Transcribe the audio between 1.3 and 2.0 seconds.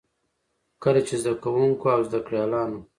کـوونـکو